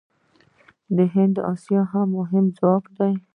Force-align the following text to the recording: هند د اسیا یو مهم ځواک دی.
هند 1.13 1.31
د 1.37 1.39
اسیا 1.51 1.81
یو 1.91 2.03
مهم 2.15 2.45
ځواک 2.57 2.85
دی. 2.97 3.13